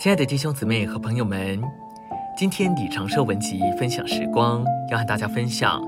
[0.00, 1.62] 亲爱的弟兄姊妹和朋友们，
[2.34, 5.78] 今天李长寿文集分享时光，要和大家分享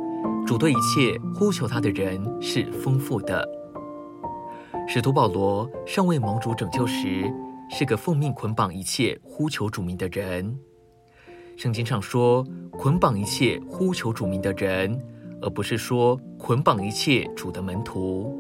[0.47, 3.43] 主对一切呼求他的人是丰富的。
[4.87, 7.33] 使徒保罗尚未蒙主拯救时，
[7.71, 10.59] 是个奉命捆绑一切呼求主名的人。
[11.57, 14.95] 圣经上说捆绑一切呼求主名的人，
[15.41, 18.39] 而不是说捆绑一切主的门徒。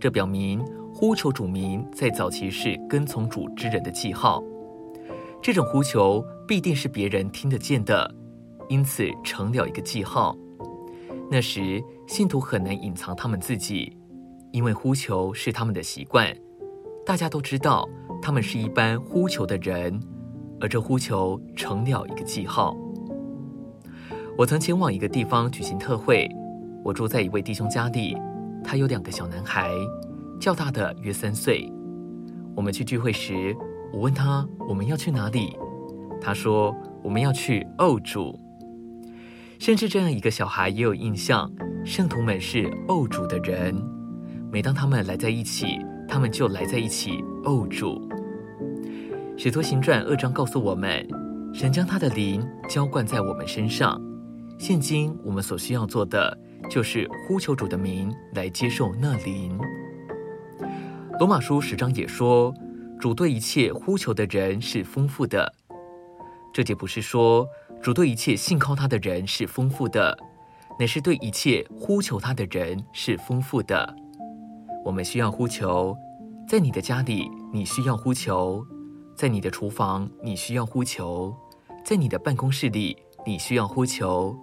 [0.00, 0.60] 这表明
[0.92, 4.42] 呼求主名在早期是跟从主之人的记号。
[5.40, 8.12] 这种呼求必定是别人听得见的，
[8.68, 10.36] 因此成了一个记号。
[11.30, 13.96] 那时信徒很难隐藏他们自己，
[14.52, 16.34] 因为呼求是他们的习惯。
[17.06, 17.88] 大家都知道
[18.20, 19.98] 他们是一般呼求的人，
[20.60, 22.76] 而这呼求成了一个记号。
[24.36, 26.28] 我曾前往一个地方举行特会，
[26.84, 28.16] 我住在一位弟兄家里，
[28.62, 29.70] 他有两个小男孩，
[30.40, 31.70] 较大的约三岁。
[32.54, 33.56] 我们去聚会时，
[33.92, 35.56] 我问他我们要去哪里，
[36.20, 38.38] 他说我们要去哦主。
[39.58, 41.50] 甚至这样一个小孩也有印象，
[41.84, 43.74] 圣徒们是哦主的人。
[44.52, 48.08] 每当他们来在一起，他们就来在一起哦主。
[49.36, 51.04] 使徒行传二章告诉我们，
[51.52, 54.00] 神将他的灵浇灌在我们身上。
[54.58, 56.38] 现今我们所需要做的，
[56.70, 59.58] 就是呼求主的名来接受那灵。
[61.18, 62.54] 罗马书十章也说。
[62.98, 65.54] 主对一切呼求的人是丰富的，
[66.52, 67.46] 这节不是说
[67.80, 70.18] 主对一切信靠他的人是丰富的，
[70.80, 73.94] 乃是对一切呼求他的人是丰富的。
[74.84, 75.96] 我们需要呼求，
[76.48, 78.66] 在你的家里你需要呼求，
[79.14, 81.32] 在你的厨房你需要呼求，
[81.84, 84.36] 在你的办公室里你需要呼求，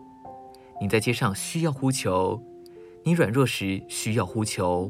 [0.79, 2.41] 你在街上需要呼求，
[3.03, 4.89] 你软弱时需要呼求。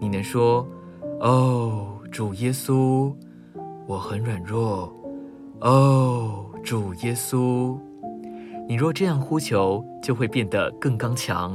[0.00, 0.66] 你能说，
[1.20, 3.10] 哦，主耶稣，
[3.86, 4.94] 我很软弱。
[5.60, 7.78] 哦，主耶稣，
[8.68, 11.54] 你若这样呼求，就会变得更刚强。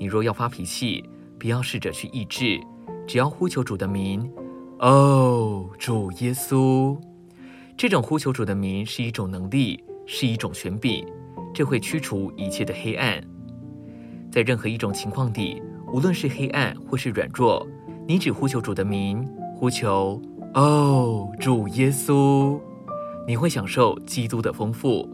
[0.00, 1.08] 你若要发脾气，
[1.38, 2.60] 不要试着去抑制，
[3.06, 4.28] 只要呼求主的名。
[4.80, 6.98] 哦，主耶稣，
[7.76, 11.06] 这种呼求主的名是一种能力，是一种权柄，
[11.54, 13.22] 这会驱除一切的黑暗。
[14.28, 17.64] 在任何一种情况里，无论是黑暗或是软弱，
[18.06, 19.26] 你只呼求主的名。
[19.58, 20.20] 呼求
[20.54, 22.60] 哦，主耶稣，
[23.26, 25.08] 你会享受基督的丰富，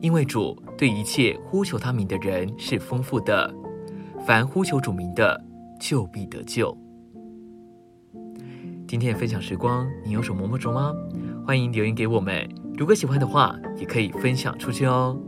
[0.00, 3.52] 因为主对一切呼求他名的人是丰富的。
[4.24, 5.44] 凡呼求主名的，
[5.80, 6.76] 就必得救。
[8.86, 10.94] 今天的分享时光，你有什么摸着吗？
[11.44, 12.48] 欢迎留言给我们。
[12.78, 15.20] 如果喜欢的话，也可以分享出去哦。